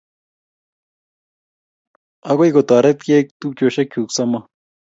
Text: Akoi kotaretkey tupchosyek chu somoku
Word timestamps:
Akoi 2.31 2.51
kotaretkey 2.55 3.21
tupchosyek 3.39 3.87
chu 3.93 4.01
somoku 4.15 4.47